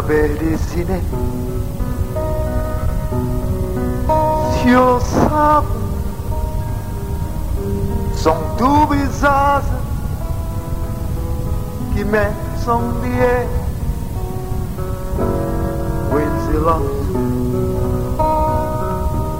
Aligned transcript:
sabelizine 0.00 1.02
Tio 4.62 5.00
sapo 5.00 5.66
São 8.14 8.36
duas 8.56 9.24
asas 9.24 9.64
Que 11.92 12.04
me 12.04 12.32
são 12.64 12.92
de 13.00 13.69
Wenzelos 16.50 16.82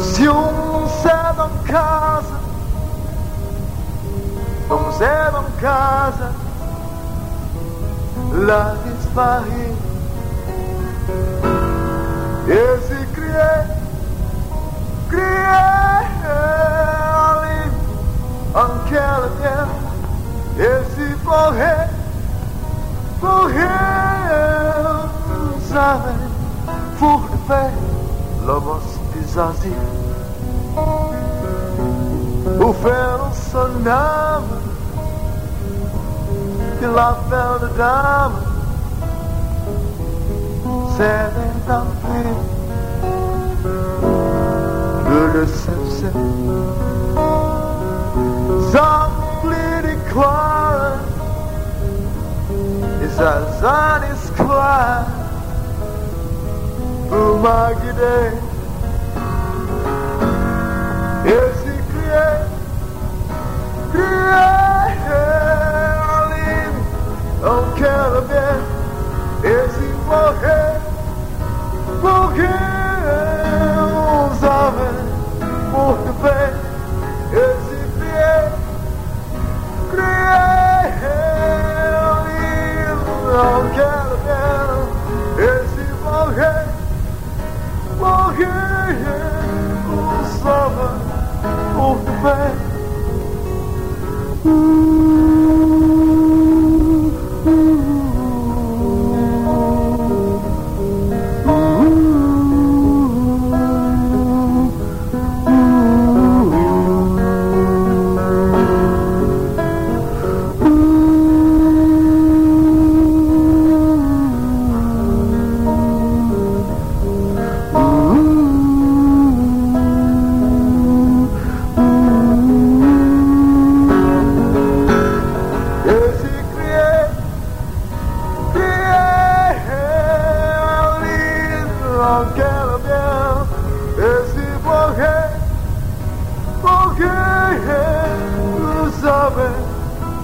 Si 0.00 0.28
on 0.28 0.86
sait 1.02 1.36
dans 1.36 1.50
casa 1.66 2.40
On 4.70 4.92
sait 4.92 5.32
dans 5.32 5.60
casa 5.60 6.32
La 8.46 8.74
disparie 8.86 9.72
esse 12.48 13.06
criei, 13.14 13.64
criei 15.08 16.12
ali, 16.26 17.70
aquela 18.52 19.30
terra, 19.40 19.68
esse 20.58 21.14
correr, 21.24 21.88
correr, 23.20 23.68
sabe, 25.72 26.31
Furbe 27.02 27.62
lomos 28.46 28.92
son 33.50 33.86
âme, 33.88 34.44
il 36.80 36.96
a 36.96 37.16
fait 37.28 37.60
le 37.60 37.70
dame 37.76 38.38
Zij 40.96 41.30
neemt 41.36 41.66
dan 41.66 41.86
weer 42.02 42.36
Böyle 45.08 45.46
sevse 45.46 46.10
Zambliri 48.70 49.96
kvar 50.08 50.92
Is 53.00 53.18
as 53.18 53.62
an 53.64 54.02
is 54.02 54.30
kvar 54.34 55.21
Through 57.12 57.38
my 57.40 57.74
day 57.74 58.28
Is 61.28 61.56
he 61.66 61.76
create 61.92 62.48
Create 63.92 65.12
On 67.44 67.64
Caribbean 67.76 68.60
Is 69.44 69.74
he 69.76 69.88
for 70.06 70.32
porque 72.00 72.40
eu 72.40 74.34
sabe 74.40 74.88
muito 75.70 76.12
bem. 76.22 76.48
Esse 77.30 77.78
pie 77.98 78.44
criei 79.90 80.88
e 82.28 82.50
não 83.26 83.60
quero 83.74 84.16
ver 84.24 84.71
here. 88.36 89.01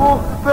不。 0.00 0.49